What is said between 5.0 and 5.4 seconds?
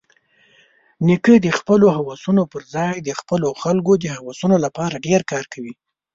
ډېر